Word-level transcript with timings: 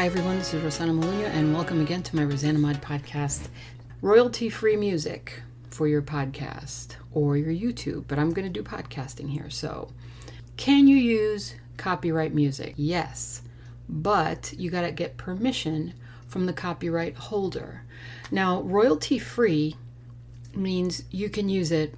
Hi, 0.00 0.06
everyone. 0.06 0.38
This 0.38 0.54
is 0.54 0.62
Rosanna 0.62 0.94
Molina, 0.94 1.28
and 1.28 1.52
welcome 1.52 1.82
again 1.82 2.02
to 2.04 2.16
my 2.16 2.24
Rosanna 2.24 2.58
Mod 2.58 2.80
podcast. 2.80 3.48
Royalty 4.00 4.48
free 4.48 4.74
music 4.74 5.42
for 5.68 5.86
your 5.86 6.00
podcast 6.00 6.94
or 7.12 7.36
your 7.36 7.52
YouTube, 7.52 8.04
but 8.08 8.18
I'm 8.18 8.32
going 8.32 8.50
to 8.50 8.62
do 8.62 8.66
podcasting 8.66 9.28
here. 9.28 9.50
So, 9.50 9.92
can 10.56 10.88
you 10.88 10.96
use 10.96 11.54
copyright 11.76 12.32
music? 12.32 12.72
Yes, 12.78 13.42
but 13.90 14.54
you 14.56 14.70
got 14.70 14.86
to 14.86 14.90
get 14.90 15.18
permission 15.18 15.92
from 16.26 16.46
the 16.46 16.54
copyright 16.54 17.16
holder. 17.16 17.82
Now, 18.30 18.62
royalty 18.62 19.18
free 19.18 19.76
means 20.54 21.02
you 21.10 21.28
can 21.28 21.50
use 21.50 21.70
it 21.70 21.94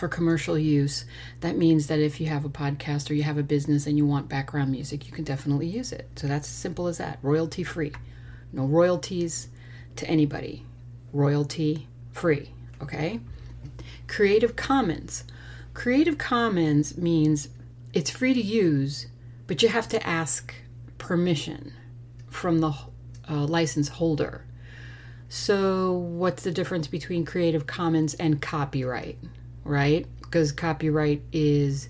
for 0.00 0.08
commercial 0.08 0.58
use, 0.58 1.04
that 1.40 1.58
means 1.58 1.86
that 1.88 2.00
if 2.00 2.22
you 2.22 2.26
have 2.26 2.46
a 2.46 2.48
podcast 2.48 3.10
or 3.10 3.14
you 3.14 3.22
have 3.22 3.36
a 3.36 3.42
business 3.42 3.86
and 3.86 3.98
you 3.98 4.06
want 4.06 4.30
background 4.30 4.72
music, 4.72 5.06
you 5.06 5.12
can 5.12 5.24
definitely 5.24 5.66
use 5.66 5.92
it. 5.92 6.08
So 6.16 6.26
that's 6.26 6.48
as 6.48 6.54
simple 6.54 6.86
as 6.86 6.96
that. 6.96 7.18
Royalty 7.22 7.62
free. 7.62 7.92
No 8.50 8.64
royalties 8.64 9.48
to 9.96 10.08
anybody. 10.08 10.64
Royalty 11.12 11.86
free. 12.12 12.50
Okay? 12.82 13.20
Creative 14.08 14.56
Commons. 14.56 15.24
Creative 15.74 16.16
Commons 16.16 16.96
means 16.96 17.48
it's 17.92 18.10
free 18.10 18.32
to 18.32 18.40
use, 18.40 19.06
but 19.46 19.62
you 19.62 19.68
have 19.68 19.88
to 19.90 20.04
ask 20.06 20.54
permission 20.96 21.74
from 22.30 22.60
the 22.60 22.72
uh, 23.28 23.44
license 23.44 23.88
holder. 23.88 24.46
So, 25.28 25.92
what's 25.92 26.42
the 26.42 26.50
difference 26.50 26.88
between 26.88 27.24
Creative 27.24 27.66
Commons 27.66 28.14
and 28.14 28.40
copyright? 28.40 29.18
Right? 29.64 30.06
Because 30.20 30.52
copyright 30.52 31.22
is 31.32 31.88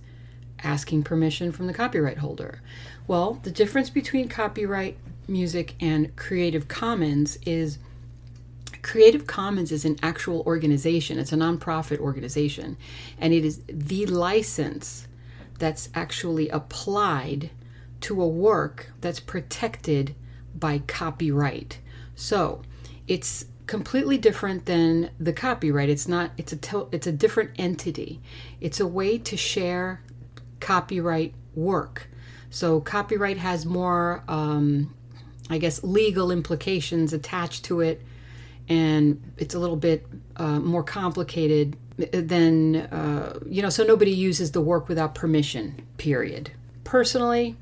asking 0.63 1.03
permission 1.03 1.53
from 1.53 1.67
the 1.67 1.75
copyright 1.75 2.19
holder. 2.19 2.61
Well, 3.07 3.35
the 3.43 3.51
difference 3.51 3.91
between 3.91 4.29
copyright 4.29 4.99
music 5.29 5.75
and 5.81 6.15
Creative 6.17 6.69
Commons 6.69 7.39
is 7.47 7.79
Creative 8.83 9.27
Commons 9.27 9.73
is 9.73 9.85
an 9.85 9.99
actual 10.03 10.41
organization, 10.47 11.19
it's 11.19 11.33
a 11.33 11.37
nonprofit 11.37 11.99
organization, 11.99 12.77
and 13.19 13.35
it 13.35 13.45
is 13.45 13.61
the 13.69 14.07
license 14.07 15.07
that's 15.59 15.91
actually 15.95 16.49
applied 16.49 17.51
to 18.01 18.23
a 18.23 18.29
work 18.29 18.91
that's 19.01 19.21
protected 19.21 20.15
by 20.55 20.79
copyright. 20.79 21.79
So, 22.15 22.62
it's 23.07 23.45
completely 23.71 24.19
different 24.19 24.67
than 24.67 25.11
the 25.21 25.33
copyright. 25.33 25.89
It's 25.89 26.09
not. 26.09 26.33
It's 26.37 26.53
a. 26.53 26.87
It's 26.91 27.07
a 27.07 27.13
different 27.13 27.53
entity. 27.57 28.21
It's 28.61 28.81
a 28.81 28.87
way 28.87 29.17
to 29.19 29.37
share 29.37 30.03
copyright 30.59 31.35
work. 31.55 32.09
So 32.51 32.81
copyright 32.81 33.39
has 33.39 33.65
more, 33.65 34.25
um, 34.27 34.93
I 35.49 35.59
guess, 35.59 35.85
legal 35.85 36.33
implications 36.33 37.12
attached 37.12 37.65
to 37.67 37.81
it, 37.81 38.03
and 38.69 39.22
it's 39.39 39.55
a 39.55 39.61
little 39.61 39.77
bit 39.77 40.05
uh, 40.34 40.59
more 40.59 40.83
complicated 40.83 41.77
than 41.97 42.75
uh, 42.75 43.39
you 43.47 43.62
know. 43.62 43.71
So 43.71 43.84
nobody 43.84 44.11
uses 44.11 44.50
the 44.50 44.61
work 44.61 44.89
without 44.89 45.15
permission. 45.15 45.87
Period. 45.97 46.50
Personally, 46.83 47.55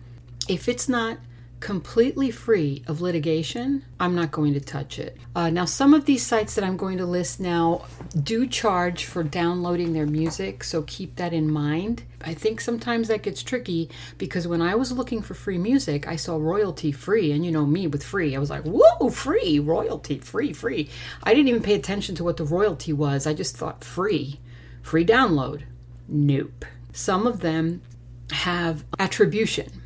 if 0.48 0.70
it's 0.70 0.88
not 0.88 1.18
completely 1.60 2.30
free 2.30 2.82
of 2.86 3.00
litigation, 3.00 3.84
I'm 3.98 4.14
not 4.14 4.30
going 4.30 4.54
to 4.54 4.60
touch 4.60 4.98
it. 4.98 5.16
Uh, 5.34 5.50
now, 5.50 5.64
some 5.64 5.92
of 5.92 6.04
these 6.04 6.24
sites 6.24 6.54
that 6.54 6.64
I'm 6.64 6.76
going 6.76 6.98
to 6.98 7.06
list 7.06 7.40
now 7.40 7.84
do 8.22 8.46
charge 8.46 9.04
for 9.04 9.22
downloading 9.22 9.92
their 9.92 10.06
music, 10.06 10.62
so 10.62 10.82
keep 10.82 11.16
that 11.16 11.32
in 11.32 11.50
mind. 11.50 12.04
I 12.22 12.34
think 12.34 12.60
sometimes 12.60 13.08
that 13.08 13.22
gets 13.22 13.42
tricky 13.42 13.90
because 14.18 14.46
when 14.46 14.62
I 14.62 14.76
was 14.76 14.92
looking 14.92 15.20
for 15.20 15.34
free 15.34 15.58
music, 15.58 16.06
I 16.06 16.16
saw 16.16 16.36
royalty 16.36 16.92
free, 16.92 17.32
and 17.32 17.44
you 17.44 17.50
know 17.50 17.66
me 17.66 17.86
with 17.86 18.04
free, 18.04 18.36
I 18.36 18.38
was 18.38 18.50
like, 18.50 18.62
whoa, 18.64 19.10
free, 19.10 19.58
royalty, 19.58 20.18
free, 20.18 20.52
free. 20.52 20.88
I 21.24 21.34
didn't 21.34 21.48
even 21.48 21.62
pay 21.62 21.74
attention 21.74 22.14
to 22.16 22.24
what 22.24 22.36
the 22.36 22.44
royalty 22.44 22.92
was, 22.92 23.26
I 23.26 23.34
just 23.34 23.56
thought 23.56 23.82
free, 23.82 24.40
free 24.82 25.04
download. 25.04 25.62
Nope. 26.08 26.64
Some 26.92 27.26
of 27.26 27.40
them 27.40 27.82
have 28.30 28.84
attribution 28.98 29.82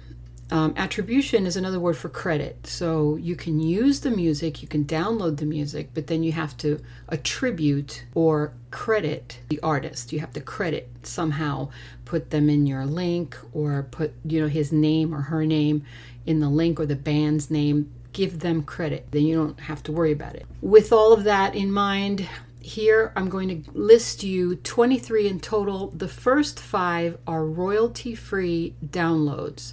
um, 0.53 0.75
attribution 0.77 1.47
is 1.47 1.57
another 1.57 1.81
word 1.81 1.97
for 1.97 2.11
credit. 2.11 2.67
So 2.67 3.17
you 3.17 3.35
can 3.35 3.59
use 3.59 4.01
the 4.01 4.11
music, 4.11 4.61
you 4.61 4.69
can 4.69 4.85
download 4.85 5.39
the 5.39 5.47
music, 5.47 5.89
but 5.95 6.09
then 6.09 6.23
you 6.23 6.33
have 6.33 6.59
to 6.59 6.79
attribute 7.09 8.05
or 8.15 8.53
credit 8.71 9.39
the 9.49 9.59
artist. 9.61 10.13
You 10.13 10.21
have 10.21 10.35
to 10.35 10.43
credit 10.43 10.91
somehow, 11.05 11.71
put 12.05 12.29
them 12.29 12.51
in 12.51 12.67
your 12.67 12.85
link 12.85 13.35
or 13.55 13.85
put 13.85 14.13
you 14.27 14.43
know 14.43 14.49
his 14.49 14.71
name 14.71 15.15
or 15.15 15.23
her 15.23 15.47
name 15.47 15.87
in 16.27 16.41
the 16.41 16.51
link 16.51 16.79
or 16.79 16.85
the 16.85 16.97
band's 16.97 17.51
name. 17.51 17.91
Give 18.13 18.41
them 18.41 18.63
credit. 18.63 19.07
Then 19.11 19.25
you 19.25 19.35
don't 19.35 19.59
have 19.59 19.83
to 19.85 19.93
worry 19.93 20.13
about 20.13 20.37
it. 20.37 20.45
With 20.61 20.93
all 20.93 21.15
of 21.15 21.25
that 21.25 21.55
in 21.55 21.73
mind, 21.73 22.29
here 22.61 23.11
I'm 23.17 23.31
going 23.31 23.49
to 23.65 23.71
list 23.71 24.23
you 24.23 24.57
23 24.57 25.29
in 25.29 25.41
total. 25.41 25.89
The 25.93 26.09
first 26.09 26.61
five 26.61 27.17
are 27.27 27.47
royalty 27.47 28.15
free 28.15 28.75
downloads. 28.85 29.73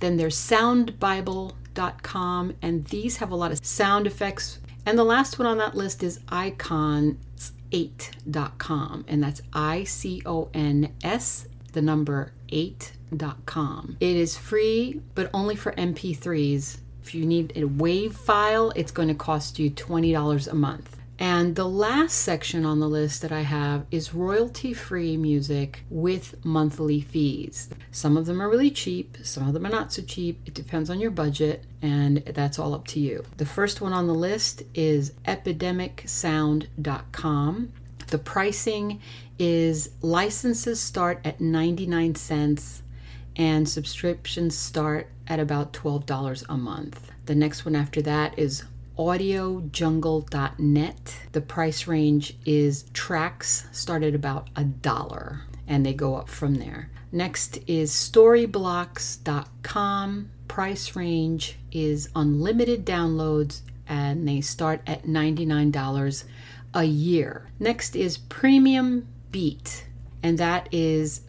Then 0.00 0.16
there's 0.16 0.36
soundbible.com, 0.36 2.54
and 2.62 2.86
these 2.86 3.18
have 3.18 3.30
a 3.30 3.36
lot 3.36 3.52
of 3.52 3.62
sound 3.64 4.06
effects. 4.06 4.58
And 4.86 4.98
the 4.98 5.04
last 5.04 5.38
one 5.38 5.46
on 5.46 5.58
that 5.58 5.74
list 5.74 6.02
is 6.02 6.20
icons8.com, 6.28 9.04
and 9.06 9.22
that's 9.22 9.42
I 9.52 9.84
C 9.84 10.22
O 10.24 10.48
N 10.54 10.94
S 11.04 11.46
the 11.72 11.82
number 11.82 12.32
8.com. 12.48 13.98
It 14.00 14.16
is 14.16 14.36
free, 14.36 15.00
but 15.14 15.30
only 15.32 15.54
for 15.54 15.72
MP3s. 15.72 16.78
If 17.08 17.14
you 17.14 17.24
need 17.24 17.56
a 17.56 17.62
WAV 17.62 18.12
file, 18.12 18.70
it's 18.76 18.92
going 18.92 19.08
to 19.08 19.14
cost 19.14 19.58
you 19.58 19.70
$20 19.70 20.46
a 20.46 20.54
month. 20.54 20.98
And 21.18 21.56
the 21.56 21.66
last 21.66 22.18
section 22.18 22.66
on 22.66 22.80
the 22.80 22.86
list 22.86 23.22
that 23.22 23.32
I 23.32 23.40
have 23.40 23.86
is 23.90 24.12
royalty 24.12 24.74
free 24.74 25.16
music 25.16 25.84
with 25.88 26.34
monthly 26.44 27.00
fees. 27.00 27.70
Some 27.92 28.18
of 28.18 28.26
them 28.26 28.42
are 28.42 28.50
really 28.50 28.70
cheap, 28.70 29.16
some 29.22 29.48
of 29.48 29.54
them 29.54 29.64
are 29.64 29.70
not 29.70 29.90
so 29.90 30.02
cheap. 30.02 30.42
It 30.44 30.52
depends 30.52 30.90
on 30.90 31.00
your 31.00 31.10
budget, 31.10 31.64
and 31.80 32.18
that's 32.18 32.58
all 32.58 32.74
up 32.74 32.86
to 32.88 33.00
you. 33.00 33.24
The 33.38 33.46
first 33.46 33.80
one 33.80 33.94
on 33.94 34.06
the 34.06 34.12
list 34.12 34.64
is 34.74 35.12
epidemicsound.com. 35.24 37.72
The 38.08 38.18
pricing 38.18 39.00
is 39.38 39.92
licenses 40.02 40.78
start 40.78 41.22
at 41.24 41.40
99 41.40 42.16
cents 42.16 42.82
and 43.38 43.66
subscriptions 43.68 44.56
start 44.56 45.08
at 45.28 45.40
about 45.40 45.72
$12 45.72 46.44
a 46.48 46.56
month. 46.56 47.12
The 47.26 47.36
next 47.36 47.64
one 47.64 47.76
after 47.76 48.02
that 48.02 48.36
is 48.38 48.64
audiojungle.net. 48.98 51.16
The 51.32 51.40
price 51.40 51.86
range 51.86 52.36
is 52.44 52.82
tracks 52.92 53.66
start 53.70 54.02
at 54.02 54.14
about 54.14 54.50
a 54.56 54.64
dollar 54.64 55.42
and 55.68 55.86
they 55.86 55.94
go 55.94 56.16
up 56.16 56.28
from 56.28 56.56
there. 56.56 56.90
Next 57.12 57.60
is 57.68 57.92
storyblocks.com. 57.92 60.30
Price 60.48 60.96
range 60.96 61.56
is 61.70 62.08
unlimited 62.16 62.84
downloads 62.84 63.60
and 63.86 64.26
they 64.26 64.40
start 64.40 64.80
at 64.86 65.04
$99 65.04 66.24
a 66.74 66.84
year. 66.84 67.46
Next 67.60 67.94
is 67.94 68.18
Premium 68.18 69.06
Beat 69.30 69.84
and 70.22 70.38
that 70.38 70.68
is 70.72 71.20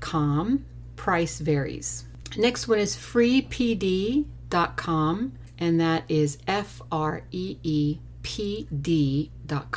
.com. 0.00 0.64
Price 1.04 1.38
varies. 1.38 2.06
Next 2.34 2.66
one 2.66 2.78
is 2.78 2.96
freepd.com 2.96 4.24
and 5.58 5.78
that 5.78 6.04
is 6.08 6.38
F 6.46 6.80
R 6.90 7.24
E 7.30 7.58
E 7.62 7.98
P 8.22 8.66
D 8.80 9.30
dot 9.46 9.70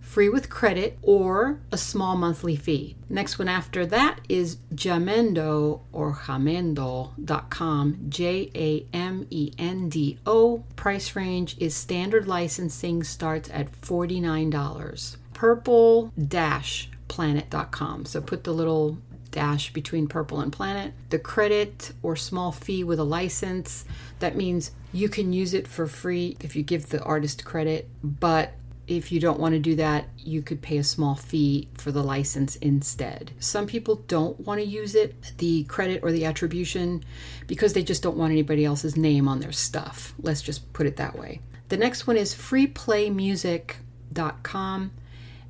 free 0.00 0.30
with 0.30 0.48
credit 0.48 0.98
or 1.02 1.60
a 1.70 1.76
small 1.76 2.16
monthly 2.16 2.56
fee. 2.56 2.96
Next 3.10 3.38
one 3.38 3.48
after 3.48 3.84
that 3.84 4.20
is 4.30 4.56
Jamendo 4.74 5.80
or 5.92 6.14
Jamendo.com, 6.14 8.06
J 8.08 8.50
A 8.54 8.86
M 8.96 9.26
E 9.28 9.52
N 9.58 9.90
D 9.90 10.18
O. 10.24 10.64
Price 10.76 11.14
range 11.14 11.58
is 11.58 11.76
standard 11.76 12.26
licensing 12.26 13.04
starts 13.04 13.50
at 13.50 13.70
$49. 13.82 15.16
Purple 15.34 16.10
dash 16.16 16.88
planet.com. 17.08 18.06
So 18.06 18.22
put 18.22 18.44
the 18.44 18.52
little 18.52 18.96
dash 19.30 19.72
between 19.72 20.08
purple 20.08 20.40
and 20.40 20.52
planet. 20.52 20.92
The 21.10 21.18
credit 21.18 21.92
or 22.02 22.16
small 22.16 22.52
fee 22.52 22.84
with 22.84 22.98
a 22.98 23.04
license, 23.04 23.84
that 24.20 24.36
means 24.36 24.70
you 24.92 25.08
can 25.08 25.32
use 25.32 25.54
it 25.54 25.68
for 25.68 25.86
free 25.86 26.36
if 26.40 26.56
you 26.56 26.62
give 26.62 26.88
the 26.88 27.02
artist 27.02 27.44
credit, 27.44 27.88
but 28.02 28.52
if 28.86 29.12
you 29.12 29.20
don't 29.20 29.38
want 29.38 29.52
to 29.52 29.58
do 29.58 29.76
that, 29.76 30.06
you 30.16 30.40
could 30.40 30.62
pay 30.62 30.78
a 30.78 30.84
small 30.84 31.14
fee 31.14 31.68
for 31.74 31.92
the 31.92 32.02
license 32.02 32.56
instead. 32.56 33.32
Some 33.38 33.66
people 33.66 33.96
don't 34.08 34.40
want 34.40 34.60
to 34.60 34.66
use 34.66 34.94
it, 34.94 35.34
the 35.36 35.64
credit 35.64 36.02
or 36.02 36.10
the 36.10 36.24
attribution, 36.24 37.04
because 37.46 37.74
they 37.74 37.82
just 37.82 38.02
don't 38.02 38.16
want 38.16 38.32
anybody 38.32 38.64
else's 38.64 38.96
name 38.96 39.28
on 39.28 39.40
their 39.40 39.52
stuff. 39.52 40.14
Let's 40.22 40.40
just 40.40 40.72
put 40.72 40.86
it 40.86 40.96
that 40.96 41.18
way. 41.18 41.42
The 41.68 41.76
next 41.76 42.06
one 42.06 42.16
is 42.16 42.34
freeplaymusic.com 42.34 44.90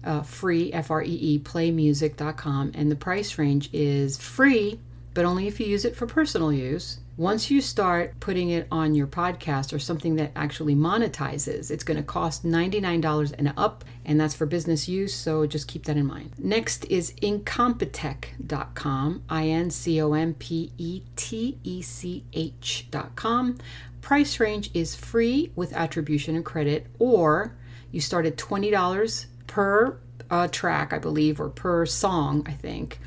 uh, 0.05 0.23
free, 0.23 0.73
F 0.73 0.91
R 0.91 1.03
E 1.03 1.11
E, 1.11 1.39
playmusic.com, 1.39 2.73
and 2.75 2.91
the 2.91 2.97
price 2.97 3.39
range 3.39 3.69
is 3.73 4.17
free, 4.17 4.81
but 5.15 5.25
only 5.25 5.47
if 5.47 5.61
you 5.61 5.67
use 5.67 5.85
it 5.85 5.97
for 5.97 6.07
personal 6.07 6.53
use. 6.53 7.01
Once 7.17 7.51
you 7.51 7.61
start 7.61 8.15
putting 8.21 8.51
it 8.51 8.69
on 8.71 8.95
your 8.95 9.09
podcast 9.09 9.73
or 9.73 9.79
something 9.81 10.15
that 10.15 10.31
actually 10.37 10.77
monetizes, 10.77 11.69
it's 11.69 11.83
going 11.83 11.97
to 11.97 12.03
cost 12.03 12.47
$99 12.47 13.35
and 13.37 13.53
up, 13.57 13.85
and 14.05 14.21
that's 14.21 14.37
for 14.37 14.47
business 14.47 14.89
use, 14.89 15.13
so 15.13 15.45
just 15.45 15.67
keep 15.67 15.85
that 15.85 15.97
in 15.97 16.07
mind. 16.07 16.31
Next 16.39 16.85
is 16.85 17.13
incompetech.com, 17.15 19.23
I 19.29 19.49
N 19.49 19.71
C 19.71 20.01
O 20.01 20.13
M 20.13 20.35
P 20.35 20.71
E 20.79 21.03
T 21.17 21.59
E 21.65 21.83
C 21.83 22.25
H.com. 22.33 23.59
Price 24.01 24.39
range 24.39 24.71
is 24.73 24.95
free 24.95 25.51
with 25.57 25.73
attribution 25.73 26.37
and 26.37 26.45
credit, 26.45 26.87
or 27.01 27.57
you 27.91 28.01
start 28.01 28.27
at 28.27 28.37
$20 28.37 29.27
per 29.59 29.99
uh, 30.31 30.47
track, 30.47 30.93
I 30.93 30.99
believe, 30.99 31.41
or 31.41 31.49
per 31.49 31.85
song, 31.85 32.45
I 32.47 32.53
think. 32.53 33.01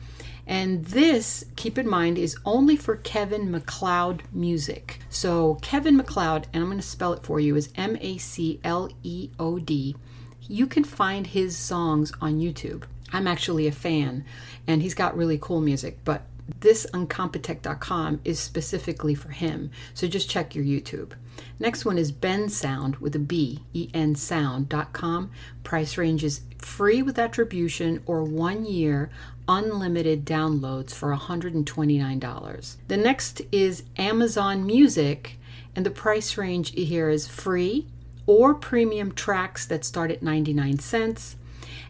And 0.45 0.83
this, 0.83 1.45
keep 1.56 1.77
in 1.77 1.88
mind, 1.88 2.18
is 2.18 2.36
only 2.44 2.75
for 2.75 2.98
Kevin 2.98 3.50
MacLeod 3.50 4.24
music. 4.33 5.00
So, 5.09 5.56
Kevin 5.62 5.95
MacLeod, 5.95 6.48
and 6.51 6.62
I'm 6.62 6.68
going 6.68 6.77
to 6.77 6.86
spell 6.86 7.13
it 7.13 7.24
for 7.24 7.39
you, 7.39 7.56
is 7.56 7.69
M 7.77 7.98
A 8.01 8.18
C 8.18 8.59
L 8.65 8.89
E 9.01 9.30
O 9.39 9.59
D. 9.59 9.95
You 10.42 10.68
can 10.68 10.83
find 10.83 11.25
his 11.25 11.56
songs 11.56 12.12
on 12.19 12.42
YouTube. 12.42 12.83
I'm 13.13 13.27
actually 13.27 13.68
a 13.68 13.71
fan, 13.71 14.25
and 14.68 14.81
he's 14.81 14.94
got 14.94 15.15
really 15.15 15.38
cool 15.42 15.62
music, 15.62 16.00
but 16.03 16.24
this 16.59 16.86
incompetech.com 16.94 18.21
is 18.24 18.39
specifically 18.39 19.15
for 19.15 19.30
him. 19.30 19.71
So 19.94 20.07
just 20.07 20.30
check 20.30 20.56
your 20.56 20.65
YouTube. 20.65 21.13
Next 21.59 21.86
one 21.86 21.98
is 21.98 22.12
Ben 22.12 22.50
Sound 22.50 22.98
with 22.98 23.15
a 23.15 23.19
B, 23.19 23.63
E 23.74 23.89
N 23.94 24.15
sound.com. 24.15 25.31
Price 25.63 25.98
range 25.98 26.24
is 26.24 26.42
free 26.57 27.01
with 27.01 27.18
attribution 27.18 28.03
or 28.06 28.24
one 28.24 28.65
year 28.65 29.09
unlimited 29.48 30.25
downloads 30.25 30.92
for 30.94 31.15
$129. 31.15 32.75
The 32.88 32.98
next 32.98 33.42
is 33.51 33.83
Amazon 33.98 34.65
Music, 34.65 35.38
and 35.75 35.86
the 35.86 35.92
price 35.92 36.38
range 36.38 36.74
here 36.74 37.09
is 37.09 37.27
free 37.27 37.88
or 38.25 38.53
premium 38.53 39.12
tracks 39.12 39.65
that 39.65 39.83
start 39.83 40.12
at 40.12 40.24
99 40.24 40.80
cents. 40.80 41.36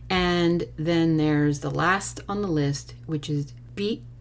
And 0.09 0.65
then 0.77 1.17
there's 1.17 1.59
the 1.59 1.71
last 1.71 2.19
on 2.27 2.41
the 2.41 2.47
list, 2.47 2.95
which 3.05 3.29
is 3.29 3.53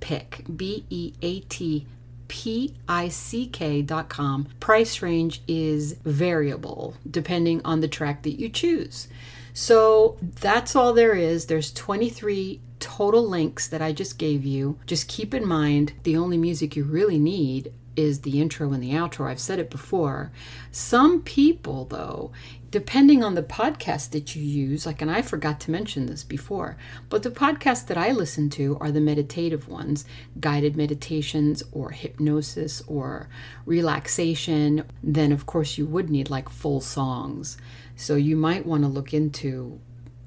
BeatPick, 0.00 0.56
B 0.56 0.85
E 0.91 1.12
A 1.23 1.41
T 1.41 1.87
P 2.29 2.75
I 2.88 3.08
C 3.08 3.47
K 3.47 3.82
dot 3.82 4.08
com. 4.08 4.49
Price 4.61 5.02
range 5.02 5.43
is 5.47 5.93
variable 6.05 6.94
depending 7.08 7.61
on 7.64 7.81
the 7.81 7.88
track 7.88 8.23
that 8.23 8.38
you 8.38 8.49
choose. 8.49 9.08
So 9.52 10.17
that's 10.20 10.76
all 10.76 10.93
there 10.93 11.14
is. 11.14 11.47
There's 11.47 11.73
23 11.73 12.61
total 12.81 13.29
links 13.29 13.69
that 13.69 13.82
I 13.82 13.93
just 13.93 14.19
gave 14.19 14.44
you. 14.44 14.79
Just 14.87 15.09
keep 15.09 15.35
in 15.35 15.47
mind 15.47 15.93
the 16.02 16.16
only 16.16 16.38
music 16.38 16.75
you 16.75 16.85
really 16.85 17.19
need 17.19 17.73
is 17.97 18.21
the 18.21 18.40
intro 18.40 18.73
and 18.73 18.83
the 18.83 18.93
outro. 18.93 19.28
I've 19.28 19.40
said 19.40 19.59
it 19.59 19.71
before. 19.71 20.33
Some 20.71 21.23
people, 21.23 21.85
though, 21.85 22.33
depending 22.71 23.23
on 23.23 23.35
the 23.35 23.43
podcast 23.43 24.11
that 24.11 24.35
you 24.35 24.43
use, 24.43 24.87
like, 24.87 25.02
and 25.02 25.11
I 25.11 25.23
forgot 25.23 25.61
to 25.61 25.71
mention 25.71 26.07
this 26.07 26.23
before, 26.23 26.76
but 27.09 27.23
the 27.23 27.31
podcasts 27.31 27.87
that 27.87 27.99
I 27.99 28.12
listen 28.12 28.49
to 28.50 28.78
are 28.81 28.93
the 28.93 29.00
meditative 29.00 29.69
ones 29.69 30.04
guided 30.38 30.76
meditations 30.76 31.62
or 31.73 31.90
hypnosis 31.90 32.81
or 32.87 33.28
relaxation. 33.66 34.85
Then, 35.02 35.33
of 35.33 35.47
course, 35.47 35.76
you 35.76 35.87
would 35.87 36.11
need 36.11 36.31
like 36.31 36.49
full 36.49 36.81
songs. 36.81 37.59
So 37.97 38.14
you 38.14 38.37
might 38.37 38.66
want 38.66 38.83
to 38.85 38.88
look 38.88 39.12
into 39.12 39.81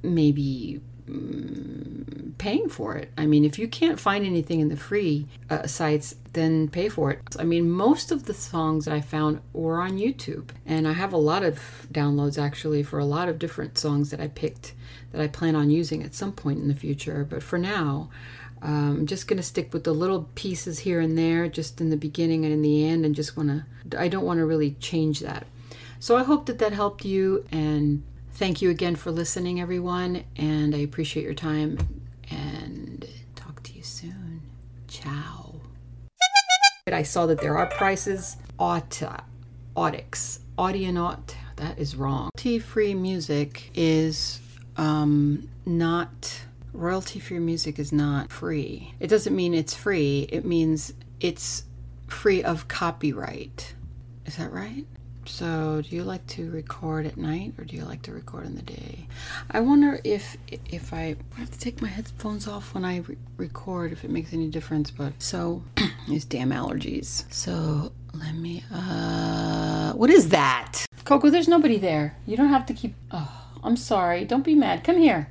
maybe 0.03 0.81
paying 2.37 2.69
for 2.69 2.95
it. 2.95 3.11
I 3.17 3.25
mean, 3.25 3.45
if 3.45 3.59
you 3.59 3.67
can't 3.67 3.99
find 3.99 4.25
anything 4.25 4.59
in 4.59 4.69
the 4.69 4.77
free 4.77 5.27
uh, 5.49 5.67
sites, 5.67 6.15
then 6.33 6.67
pay 6.67 6.89
for 6.89 7.11
it. 7.11 7.21
I 7.37 7.43
mean, 7.43 7.69
most 7.69 8.11
of 8.11 8.25
the 8.25 8.33
songs 8.33 8.85
that 8.85 8.93
I 8.93 9.01
found 9.01 9.41
were 9.53 9.81
on 9.81 9.97
YouTube, 9.97 10.49
and 10.65 10.87
I 10.87 10.93
have 10.93 11.13
a 11.13 11.17
lot 11.17 11.43
of 11.43 11.87
downloads 11.91 12.41
actually 12.41 12.83
for 12.83 12.99
a 12.99 13.05
lot 13.05 13.29
of 13.29 13.39
different 13.39 13.77
songs 13.77 14.09
that 14.11 14.19
I 14.19 14.27
picked 14.27 14.73
that 15.11 15.21
I 15.21 15.27
plan 15.27 15.55
on 15.55 15.69
using 15.69 16.03
at 16.03 16.15
some 16.15 16.31
point 16.31 16.59
in 16.59 16.67
the 16.67 16.75
future. 16.75 17.25
But 17.29 17.43
for 17.43 17.59
now, 17.59 18.09
um, 18.61 18.97
I'm 18.99 19.07
just 19.07 19.27
going 19.27 19.37
to 19.37 19.43
stick 19.43 19.73
with 19.73 19.83
the 19.83 19.93
little 19.93 20.29
pieces 20.35 20.79
here 20.79 20.99
and 20.99 21.17
there, 21.17 21.47
just 21.47 21.81
in 21.81 21.89
the 21.89 21.97
beginning 21.97 22.45
and 22.45 22.53
in 22.53 22.61
the 22.61 22.85
end, 22.87 23.05
and 23.05 23.13
just 23.13 23.37
want 23.37 23.49
to, 23.49 23.99
I 23.99 24.07
don't 24.07 24.25
want 24.25 24.39
to 24.39 24.45
really 24.45 24.71
change 24.79 25.19
that. 25.19 25.45
So 25.99 26.17
I 26.17 26.23
hope 26.23 26.47
that 26.47 26.59
that 26.59 26.73
helped 26.73 27.05
you 27.05 27.45
and 27.51 28.03
Thank 28.35 28.63
you 28.63 28.71
again 28.71 28.95
for 28.95 29.11
listening, 29.11 29.61
everyone, 29.61 30.23
and 30.35 30.73
I 30.73 30.79
appreciate 30.79 31.23
your 31.23 31.35
time. 31.35 31.77
And 32.31 33.07
talk 33.35 33.61
to 33.63 33.73
you 33.73 33.83
soon. 33.83 34.41
Ciao. 34.87 35.53
I 36.91 37.03
saw 37.03 37.27
that 37.27 37.39
there 37.39 37.57
are 37.57 37.67
prices. 37.67 38.37
Auta, 38.59 39.23
Audix, 39.75 40.39
Audionaut. 40.57 41.35
That 41.57 41.77
is 41.77 41.95
wrong. 41.95 42.29
Royalty-free 42.35 42.95
music 42.95 43.69
is 43.75 44.41
um, 44.77 45.47
not. 45.65 46.41
Royalty-free 46.73 47.39
music 47.39 47.77
is 47.77 47.93
not 47.93 48.31
free. 48.31 48.95
It 48.99 49.07
doesn't 49.07 49.35
mean 49.35 49.53
it's 49.53 49.75
free. 49.75 50.27
It 50.29 50.43
means 50.43 50.91
it's 51.19 51.65
free 52.07 52.43
of 52.43 52.67
copyright. 52.67 53.75
Is 54.25 54.37
that 54.37 54.51
right? 54.51 54.85
So, 55.25 55.81
do 55.81 55.95
you 55.95 56.03
like 56.03 56.25
to 56.27 56.49
record 56.51 57.05
at 57.05 57.17
night 57.17 57.53
or 57.57 57.63
do 57.63 57.75
you 57.75 57.85
like 57.85 58.01
to 58.03 58.11
record 58.11 58.45
in 58.45 58.55
the 58.55 58.61
day? 58.61 59.07
I 59.51 59.59
wonder 59.61 59.99
if 60.03 60.37
if 60.47 60.93
I 60.93 61.15
have 61.37 61.51
to 61.51 61.59
take 61.59 61.81
my 61.81 61.87
headphones 61.87 62.47
off 62.47 62.73
when 62.73 62.83
I 62.85 62.97
re- 62.99 63.17
record 63.37 63.91
if 63.91 64.03
it 64.03 64.11
makes 64.11 64.33
any 64.33 64.47
difference, 64.49 64.91
but 64.91 65.13
so 65.19 65.63
these 66.07 66.25
damn 66.25 66.51
allergies. 66.51 67.25
So, 67.33 67.91
let 68.13 68.35
me 68.35 68.63
uh 68.71 69.93
what 69.93 70.09
is 70.09 70.29
that? 70.29 70.85
Coco, 71.05 71.29
there's 71.29 71.47
nobody 71.47 71.77
there. 71.77 72.15
You 72.25 72.37
don't 72.37 72.49
have 72.49 72.65
to 72.67 72.73
keep 72.73 72.95
Oh, 73.11 73.31
I'm 73.63 73.77
sorry. 73.77 74.25
Don't 74.25 74.43
be 74.43 74.55
mad. 74.55 74.83
Come 74.83 74.97
here. 74.97 75.29